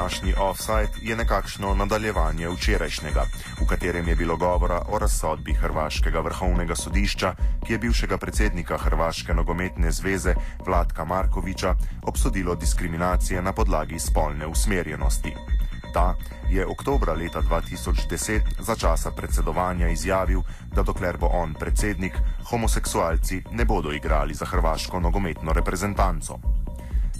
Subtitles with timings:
[0.00, 3.24] Današnji offside je nekakšno nadaljevanje včerajšnjega,
[3.60, 7.34] v katerem je bilo govora o razsodbi Hrvaškega vrhovnega sodišča,
[7.66, 10.34] ki je bivšega predsednika Hrvaške nogometne zveze
[10.66, 15.34] Vladka Markoviča obsodilo diskriminacije na podlagi spolne usmerjenosti.
[15.92, 16.14] Ta
[16.50, 20.40] je oktobra leta 2010 za časa predsedovanja izjavil,
[20.74, 22.16] da dokler bo on predsednik,
[22.50, 26.38] homoseksualci ne bodo igrali za hrvaško nogometno reprezentanco.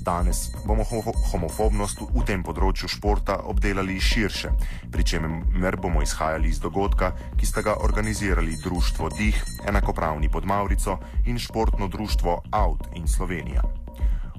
[0.01, 1.01] Danes bomo ho
[1.33, 4.53] homofobnost v tem področju športa obdelali širše,
[4.93, 9.37] pri čemer bomo izhajali iz dogodka, ki sta ga organizirali Društvo Dih,
[9.69, 13.80] enakopravni pod Maurico in športno društvo Out in Slovenija.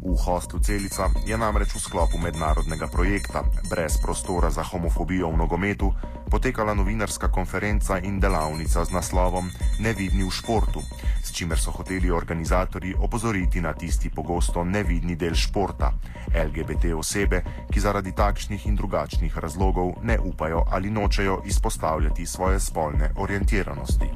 [0.01, 5.93] V hostlu Celica je namreč v sklopu mednarodnega projekta Brez prostora za homofobijo v nogometu
[6.25, 9.45] potekala novinarska konferenca in delavnica z naslovom
[9.77, 10.81] Nevidni v športu,
[11.21, 15.93] s čimer so hoteli organizatorji opozoriti na tisti pogosto nevidni del športa,
[16.33, 23.13] LGBT osebe, ki zaradi takšnih in drugačnih razlogov ne upajo ali nočejo izpostavljati svoje spolne
[23.21, 24.09] orientiranosti.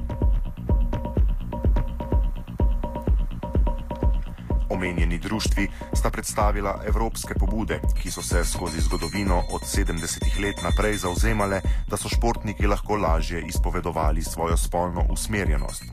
[4.70, 10.96] Omenjeni društvi sta predstavila evropske pobude, ki so se skozi zgodovino od 70-ih let naprej
[10.96, 15.84] zauzemale, da so športniki lahko lažje izpovedovali svojo spolno usmerjenost.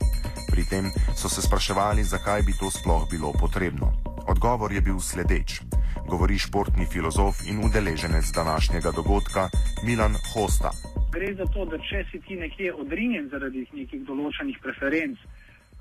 [0.50, 3.92] Pri tem so se spraševali, zakaj bi to sploh bilo potrebno.
[4.26, 5.60] Odgovor je bil sledeč.
[6.08, 9.48] Govori športni filozof in udeleženec današnjega dogodka
[9.86, 10.70] Milan Hosta.
[11.12, 15.18] Gre za to, da če si ti nekje odrinjen zaradi nekih določenih preferenc,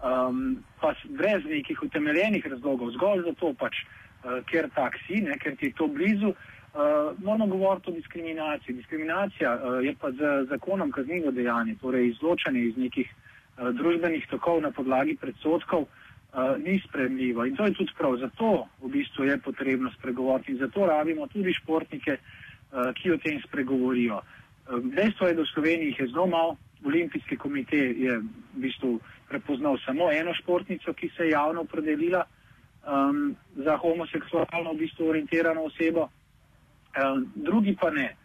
[0.03, 3.83] um, pa brez nekih utemeljenih razlogov, zgolj zato, pač,
[4.23, 6.33] uh, ker tak si, ne, ker ti je to blizu.
[6.73, 8.75] Uh, moramo govoriti o diskriminaciji.
[8.75, 14.61] Diskriminacija uh, je pa z zakonom kaznivo dejanje, torej izločanje iz nekih uh, družbenih tokov
[14.61, 17.45] na podlagi predsotkov uh, ni spremljivo.
[17.45, 18.17] In to je tudi prav.
[18.17, 23.37] Zato v bistvu je potrebno spregovoriti in zato rabimo tudi športnike, uh, ki o tem
[23.45, 24.17] spregovorijo.
[24.17, 28.99] Uh, dejstvo je, da v Sloveniji jih je zelo malo, olimpijski komitej je v bistvu
[29.29, 35.63] prepoznal samo eno športnico, ki se je javno opredelila um, za homoseksualno v bistvu orientirano
[35.63, 38.15] osebo, um, drugi pa ne.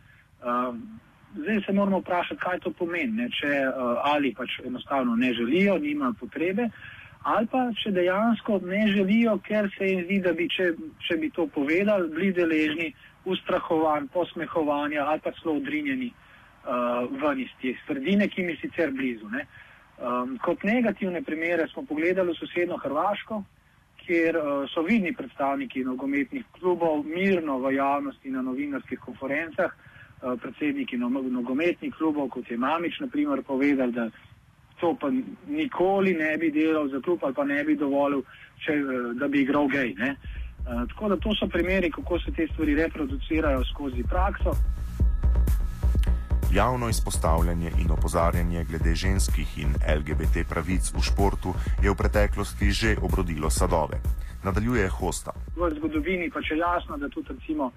[0.43, 1.01] Um,
[1.35, 3.29] zdaj se moramo vprašati, kaj to pomeni, ne?
[3.31, 6.71] če uh, ali pač enostavno ne želijo, nimajo potrebe,
[7.23, 10.73] ali pa če dejansko ne želijo, ker se jim zdi, da bi, če,
[11.09, 12.93] če bi to povedali, bili deležni
[13.25, 16.13] ustrahovanj, posmehovanja ali pa celo odrinjeni
[16.65, 19.29] uh, ven iz te sredine, ki mi je sicer blizu.
[19.29, 19.47] Ne?
[19.99, 23.43] Um, kot negativne primere smo pogledali sosedno Hrvaško,
[24.07, 30.97] kjer uh, so vidni predstavniki nogometnih klubov mirno v javnosti na novinarskih konferencah, uh, predsedniki
[30.97, 34.09] no nogometnih klubov, kot je Mamič, naprimer, povedali, da
[34.81, 35.11] to pa
[35.49, 38.23] nikoli ne bi delal za klub ali pa ne bi dovolil,
[38.63, 39.97] če, uh, da bi igral gej.
[39.99, 44.55] Uh, tako da to so primeri, kako se te stvari reproducirajo skozi prakso.
[46.55, 52.97] Javno izpostavljanje in opozarjanje glede ženskih in LGBT pravic v športu je v preteklosti že
[53.03, 54.01] obrodilo sadove.
[54.45, 55.33] Nadaljuje Hosta.
[55.57, 57.73] V zgodovini pa je jasno, da tudi recimo uh,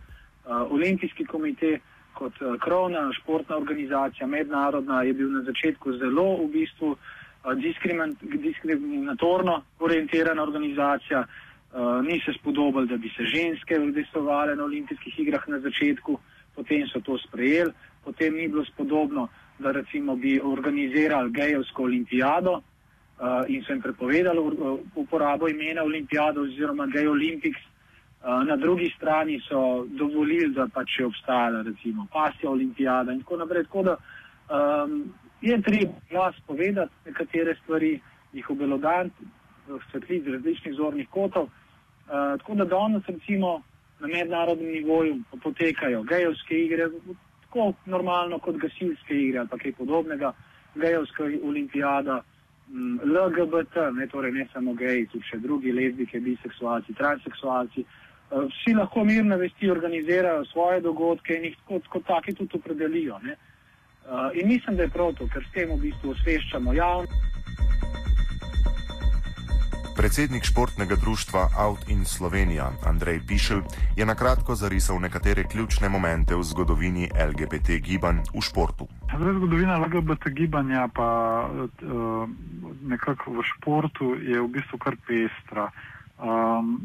[0.71, 1.79] Olimpijski komitej
[2.13, 6.99] kot uh, krovna športna organizacija, mednarodna, je bil na začetku zelo v bistvu uh,
[8.39, 11.25] diskriminatorno orientirana organizacija.
[11.73, 16.19] Uh, ni se spodobal, da bi se ženske udestovale na olimpijskih igrah na začetku,
[16.56, 17.73] potem so to sprejeli
[18.03, 19.29] potem ni bilo spodobno,
[19.59, 22.62] da recimo bi organizirali gejovsko olimpijado uh,
[23.47, 27.61] in so jim prepovedali uh, uporabo imena olimpijado oziroma gej olimpiks.
[28.22, 33.38] Uh, na drugi strani so dovolili, da pač je obstajala recimo pasja olimpijada in tako
[33.38, 33.63] naprej.
[33.63, 38.00] Tako da um, je treba glas povedati nekatere stvari,
[38.34, 39.25] jih obelodaniti,
[39.91, 41.44] svetliti z različnih zornih kotov.
[41.44, 43.61] Uh, tako da danes recimo
[44.01, 46.89] na mednarodnem nivoju potekajo gejovske igre,
[47.45, 50.34] tako normalno kot gasilske igre ali kaj podobnega,
[50.75, 52.22] gejovska olimpijada,
[52.69, 57.85] mm, LGBT, ne, torej ne samo geji, tudi še drugi lezbike, biseksualci, transseksualci.
[57.85, 63.20] Eh, vsi lahko mirno vesti organizirajo svoje dogodke in jih kot, kot taki tudi opredelijo.
[63.22, 67.41] Uh, in mislim, da je prav to, ker s tem v bistvu osveščamo javnost.
[69.96, 73.61] Predsednik športnega društva Out in Slovenija, Andrej Pišel,
[73.97, 78.88] je na kratko zarisal nekatere ključne momente v zgodovini LGBT gibanj v športu.
[79.17, 81.09] Zdaj, zgodovina LGBT gibanja pa
[81.43, 82.29] uh,
[82.88, 85.72] nekako v športu je v bistvu kar pestra.
[86.22, 86.82] Um,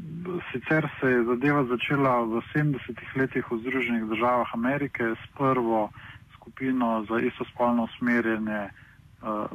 [0.53, 5.91] sicer se je zadeva začela v 70-ih letih v Združenih državah Amerike s prvo
[6.35, 9.47] skupino za istospolno usmerjene uh,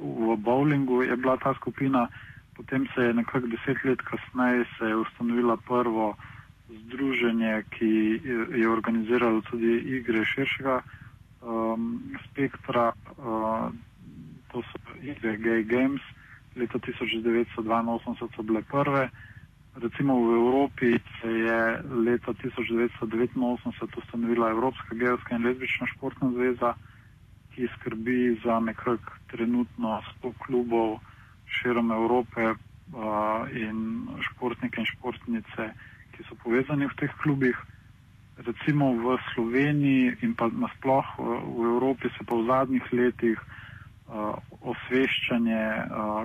[0.00, 2.08] v bowlingu, je bila ta skupina.
[2.60, 6.16] Potem se je nekako deset let kasneje ustanovila prvo
[6.68, 8.20] združenje, ki
[8.60, 10.82] je organiziralo tudi igre širšega
[11.40, 13.72] um, spektra, uh,
[14.52, 16.04] to so igre Gay Games,
[16.56, 19.08] leta 1982 so bile prve.
[19.80, 26.74] Recimo v Evropi se je leta 1989 ustanovila Evropska gejska in lezbična športna zveza,
[27.56, 31.00] ki skrbi za nekako trenutno 100 klubov
[31.58, 32.54] širom Evrope
[33.54, 35.70] in športnike in športnice,
[36.14, 37.56] ki so povezani v teh klubih.
[38.40, 43.38] Recimo v Sloveniji in pa nasploh v Evropi se pa v zadnjih letih
[44.60, 45.62] osveščanje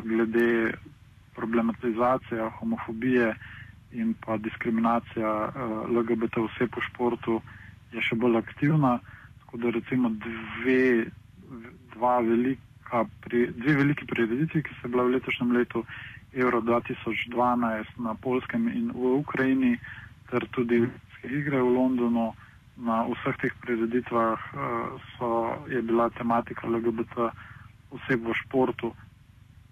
[0.08, 0.74] glede
[1.36, 3.36] problematizacije homofobije
[3.92, 5.52] in pa diskriminacija
[5.92, 7.42] LGBT vse po športu
[7.94, 9.00] je še bolj aktivna.
[9.44, 11.06] Tako da recimo dve,
[11.96, 12.62] dva velika,
[13.04, 15.84] pri, dve veliki prireditvi, ki se bila v letošnjem letu
[16.34, 19.78] Euro 2012 na Polskem in v Ukrajini,
[20.30, 20.84] ter tudi
[21.24, 22.34] igre v Londonu.
[22.76, 25.28] Na vseh teh prireditvah uh, so,
[25.72, 27.32] je bila tematika LGBT
[27.96, 28.92] oseb v športu,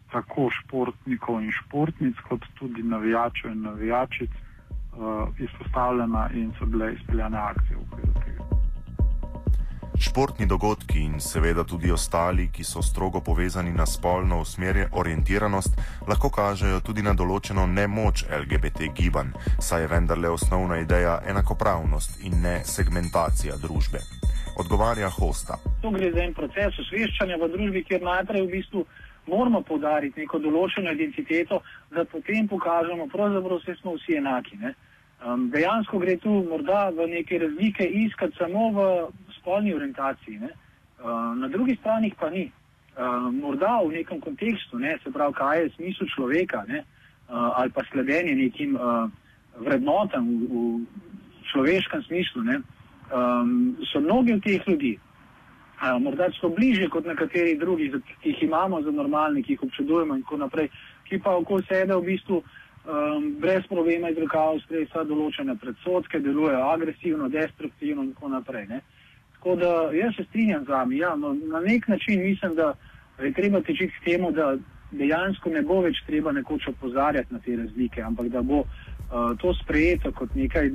[0.07, 4.31] tako športnikov in športnic, kot tudi navijačev in navijačic,
[4.95, 8.02] uh, izpostavljena in so bile izpeljane akcije v okviru.
[9.99, 16.29] Športni dogodki in seveda tudi ostali, ki so strogo povezani na spolno usmerje orientiranost, lahko
[16.29, 19.31] kažejo tudi na določeno nemoč LGBT gibanj,
[19.61, 24.01] saj je vendarle osnovna ideja enakopravnost in ne segmentacija družbe.
[24.57, 25.57] Odgovarja Hosta.
[25.81, 28.85] Tu gre za en proces osveščanja v družbi, kjer najprej v bistvu
[29.27, 31.61] moramo podariti neko določeno identiteto,
[31.91, 34.57] da potem pokažemo, da smo vsi enaki.
[35.23, 38.87] Um, dejansko gre tu morda v neke razlike iskati samo v
[39.43, 40.49] spolni orientaciji, ne?
[41.03, 42.51] uh, na drugi strani pa ni.
[42.93, 44.97] Uh, morda v nekem kontekstu, ne?
[45.03, 46.83] se pravi, kaj je smisel človeka uh,
[47.59, 49.09] ali pa sledenje nekim uh,
[49.59, 52.41] vrednotam v, v človeškem smislu.
[53.13, 54.93] Um, so mnogi od teh ljudi,
[55.81, 57.91] uh, morda so bliže kot nekateri drugi,
[58.21, 60.69] ki jih imamo za normalne, ki jih občudujemo in tako naprej,
[61.09, 62.43] ki pa okoli sebe v bistvu.
[62.83, 68.67] Um, brez problema izrekajo vse določene predsotke, delujejo agresivno, destruktivno in tako naprej.
[68.67, 69.02] Uh,
[69.43, 70.97] Tako da jaz se strinjam z vami.
[70.97, 72.73] Ja, no, na nek način mislim, da
[73.19, 74.55] je treba teči k temu, da
[74.91, 78.67] dejansko ne bo več treba nekoč opozarjati na te razlike, ampak da bo uh,
[79.41, 80.71] to sprejeto kot nekaj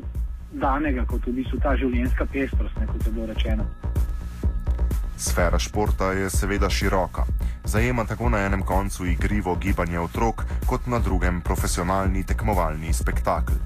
[0.52, 3.64] danega, kot v bistvu ta življenjska pestrost, kot je bilo rečeno.
[5.16, 7.24] Sfera športa je seveda široka.
[7.64, 13.56] Zajema tako na enem koncu igrivo gibanje otrok, kot na drugem profesionalni tekmovalni spektakel.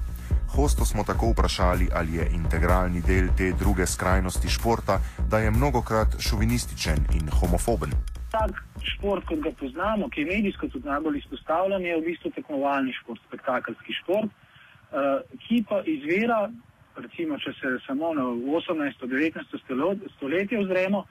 [0.55, 6.07] Hosto smo tako vprašali, ali je integralni del te druge skrajnosti športa, da je mnogokrat
[6.19, 7.89] šovinističen in homofoben.
[8.31, 8.51] Tak
[8.91, 13.21] šport, kot ga poznamo, ki je medijsko tudi najbolj izpostavljen, je v bistvu tekmovalni šport,
[13.27, 16.39] spektakelski šport, uh, ki pa izvira,
[17.01, 18.29] recimo, če se samo na
[18.61, 19.57] 18-19
[20.17, 21.05] stoletje ozremo,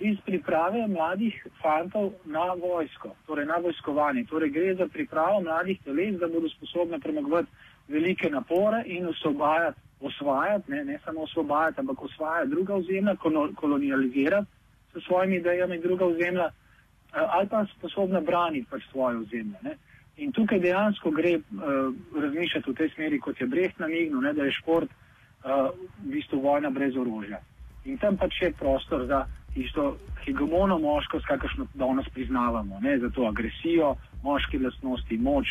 [0.00, 4.24] iz priprave mladih fantov na vojsko, torej na vojskovanje.
[4.30, 7.50] Torej gre za pripravo mladih teles, da bodo sposobni premagovati
[7.88, 13.16] velike napore in osvobajati, osvajati, ne, ne samo osvobajati, ampak osvajati druga ozemlja,
[13.54, 14.46] kolonializirati
[14.94, 19.58] s svojimi idejami druga ozemlja, eh, ali pa sposobna braniti pač svoje ozemlje.
[19.62, 19.76] Ne.
[20.18, 24.52] In tukaj dejansko gre uh, razmišljati v tej smeri, kot je Brecht namignil, da je
[24.52, 25.70] šport uh,
[26.02, 27.38] v bistvu vojna brez orožja.
[27.84, 33.28] In tam pač je prostor za isto hegemono moškost, kakršno danes priznavamo, ne, za to
[33.30, 35.46] agresijo, moške lastnosti, moč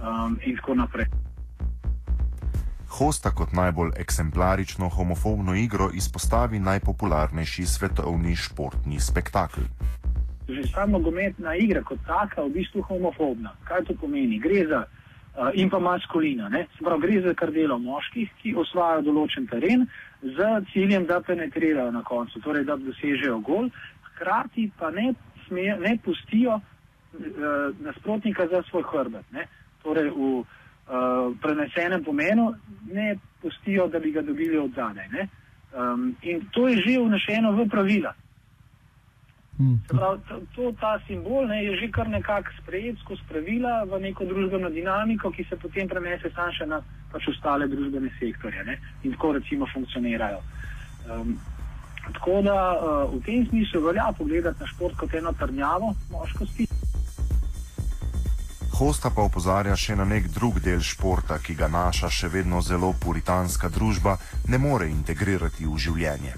[0.00, 1.06] um, in tako naprej.
[2.88, 9.64] Hosta kot najbolj eksemplarično homofobno igro izpostavi najpopularnejši svetovni športni spektakel.
[10.48, 13.52] Že sama nogometna igra kot taka je v bistvu homofobna.
[13.64, 14.38] Kaj to pomeni?
[14.38, 16.48] Gre za uh, in pa maskulina.
[16.80, 19.84] Prav, gre za kar delo moških, ki osvajajo določen teren
[20.22, 23.68] z ciljem, da penetrirajo na koncu, torej da dosežejo gol,
[24.08, 25.12] hkrati pa ne,
[25.46, 26.64] sme, ne pustijo uh,
[27.84, 29.28] nasprotnika za svoj hrbet.
[29.84, 30.40] Torej v,
[30.88, 32.54] uh, prenesenem pomenu,
[32.92, 35.06] ne pustijo, da bi ga dobili od zadaj.
[35.72, 38.14] Um, in to je že vnešeno v pravila.
[39.58, 39.82] Hmm.
[39.88, 40.20] Prav,
[40.54, 45.30] to, ta simbol ne, je že kar nekako sprejet skozi pravila v neko družbeno dinamiko,
[45.30, 46.78] ki se potem prenese samo še na
[47.10, 50.38] pač ostale družbene sektorje ne, in tako recimo funkcionirajo.
[51.10, 51.34] Um,
[52.14, 56.67] tako da uh, v tem smislu velja pogledati na šport kot eno trnjavo moškosti.
[58.78, 62.92] Hosta pa opozarja še na nek drug del športa, ki ga naša še vedno zelo
[63.02, 64.12] puritanska družba
[64.46, 66.34] ne more integrirati v življenje.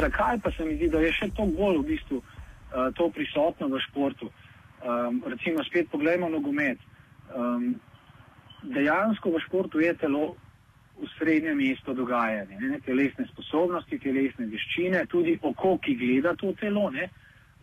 [0.00, 3.68] Zakaj pa se mi zdi, da je še to bolj v bistvu uh, to prisotno
[3.70, 4.26] v športu?
[4.82, 6.82] Um, recimo, spet pogledajmo nogomet.
[7.30, 7.76] Um,
[8.74, 10.34] dejansko v športu je telo
[10.98, 12.58] v srednjem mestu dogajanje.
[12.58, 12.82] Ne?
[12.82, 16.88] Telesne sposobnosti, telesne veščine, tudi oko, ki gleda to telo.
[16.90, 17.06] Ne?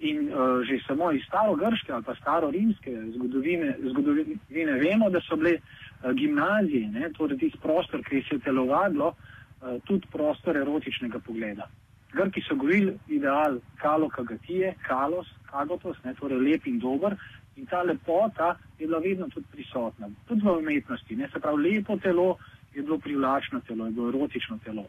[0.01, 5.59] In uh, že samo iz staro-grške ali pa staro-rimske zgodovine, zgodovine vemo, da so bile
[5.59, 7.11] uh, gimnazije, ne?
[7.13, 11.69] torej tisti prostor, ki se je telovadlo, uh, tudi prostor erotičnega pogleda.
[12.13, 16.15] Grki so govorili ideal kalo kagatije, kalos, kagotos, ne?
[16.17, 17.15] torej lep in dober.
[17.57, 21.15] In ta lepota je bila vedno tudi prisotna, tudi v umetnosti.
[21.15, 21.29] Ne?
[21.33, 22.37] Se pravi, lepo telo
[22.73, 24.85] je bilo privlačno telo, je bilo erotično telo.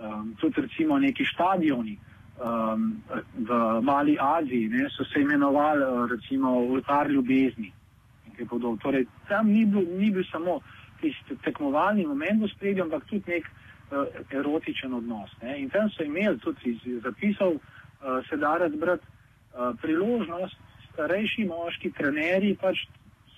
[0.00, 1.96] Um, tudi recimo neki stadioni
[2.40, 3.02] um,
[3.38, 7.72] v Mali Aziji ne, so se imenovali uh, recimo oltar ljubezni.
[8.82, 10.60] Torej, tam ni bil, ni bil samo
[11.00, 15.30] tisti tekmovalni moment v spredju, ampak tudi nek uh, erotičen odnos.
[15.42, 15.60] Ne.
[15.60, 20.56] In tam so imeli tudi iz zapisov, uh, se da razbrati uh, priložnost,
[20.92, 22.86] starejši moški, trenerji pač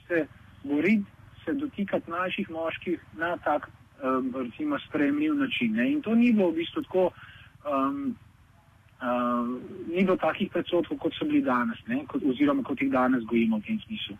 [0.06, 0.26] se
[0.62, 1.10] boriti,
[1.44, 3.68] se dotikati naših moških na tak
[4.02, 5.72] um, recimo, sprejemljiv način.
[5.72, 5.92] Ne?
[5.92, 7.10] In to ni bilo v bistvu tako,
[7.66, 8.14] um,
[9.02, 9.48] uh,
[9.88, 11.78] ni bilo takih predsotkov, kot so bili danes,
[12.08, 14.16] kot, oziroma kot jih danes gojimo v tem smislu.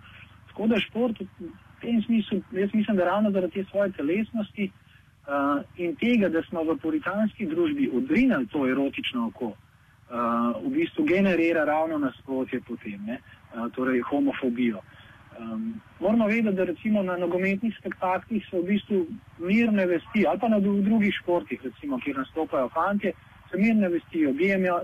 [0.51, 5.63] Tako da šport v tem smislu, jaz mislim, da ravno zaradi te svoje telesnosti uh,
[5.77, 11.65] in tega, da smo v puritanski družbi odrinili to erotično oko, uh, v bistvu generira
[11.65, 14.83] ravno nasprotje potem, uh, torej homofobijo.
[14.83, 14.99] Uh,
[15.39, 19.07] Um, moramo vedeti, da recimo na nogometnih spektaklih so v bistvu
[19.39, 23.13] mirne vesti, ali pa na drugih športih, recimo, kjer nastopajo fanti,
[23.53, 24.27] se mirne vesti,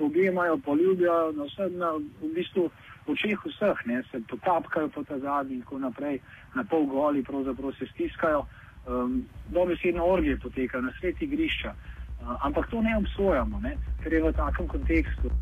[0.01, 2.71] objemajo, poljubijo, na vse, na, v bistvu
[3.09, 6.21] očeh vseh, ne, se potapkajo po ta zadnji in tako naprej,
[6.55, 8.45] na pol goli pravzaprav se stiskajo.
[8.89, 14.23] Um, Dobesedno orgije poteka na sveti grišča, uh, ampak to ne obsojamo, ne, ker je
[14.23, 15.33] v takem kontekstu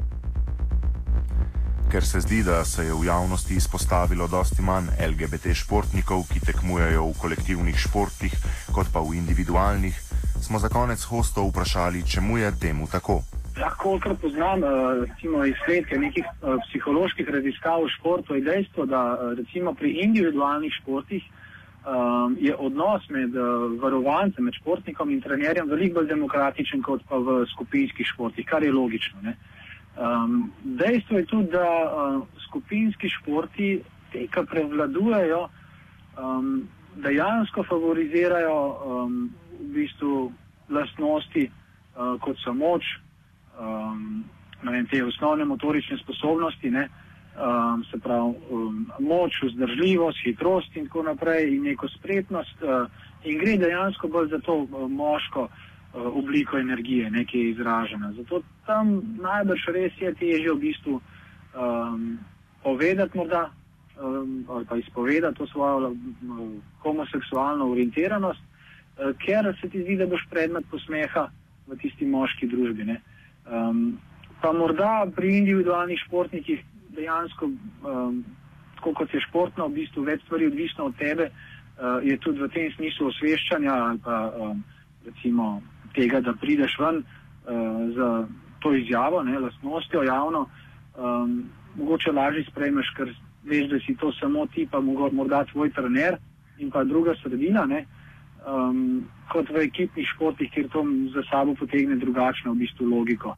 [1.90, 7.06] ker se zdi, da se je v javnosti izpostavilo dosti manj LGBT športnikov, ki tekmujejo
[7.06, 8.34] v kolektivnih športih,
[8.74, 9.94] kot pa v individualnih,
[10.46, 13.22] smo za konec hostov vprašali, čemu je temu tako.
[13.60, 14.68] Lahko, kar poznam, eh,
[15.06, 20.72] recimo izsledke nekih eh, psiholoških raziskav v športu, je dejstvo, da eh, recimo pri individualnih
[20.82, 23.34] športih um, je odnos med
[23.82, 28.72] varovancem, med športnikom in trenerjem veliko bolj demokratičen kot pa v skupinskih športih, kar je
[28.72, 29.22] logično.
[29.22, 29.36] Ne?
[29.96, 33.80] Um, dejstvo je tudi, da uh, skupinski športi,
[34.12, 35.48] te, ki prevladujejo,
[36.18, 36.68] um,
[37.02, 40.32] dejansko favorizirajo um, v bistvu
[40.68, 42.84] lastnosti, uh, kot so moč,
[43.60, 44.24] um,
[44.62, 46.88] vem, te osnovne motorične sposobnosti, ne,
[47.36, 52.62] um, se pravi um, moč, vzdržljivost, hitrost in tako naprej, in neko spretnost.
[52.62, 52.90] Uh,
[53.26, 55.48] in gre dejansko bolj za to uh, moško.
[55.96, 58.12] Eh, obliko energije, nekaj izražena.
[58.12, 62.18] Zato tam najbrž res je težje v bistvu um,
[62.62, 68.55] povedati morda um, ali pa izpovedati to svojo um, homoseksualno orientiranost, uh,
[68.96, 71.28] ker se ti zdi, da boš predmet posmeha
[71.66, 72.96] v tisti moški družbi.
[73.46, 73.98] Um,
[74.40, 76.62] pa morda pri individualnih športnikih
[76.96, 78.24] dejansko, um,
[78.76, 82.50] tako kot je športno, v bistvu več stvari odvisno od tebe, uh, je tudi v
[82.54, 84.64] tem smislu osveščanja ali pa um,
[85.06, 85.60] recimo
[85.96, 88.10] tega, da prideš ven uh, z
[88.64, 90.46] to izjavo, ne, lastnostjo javno,
[90.96, 91.44] um,
[91.76, 93.12] mogoče lažje sprejmeš, ker
[93.44, 96.16] veš, da si to samo ti, pa morda tvoj trener
[96.58, 97.84] in pa druga sredina, ne,
[98.46, 100.84] um, kot v ekipnih športih, kjer to
[101.14, 103.34] za sabo potegne drugačno v bistvu logiko.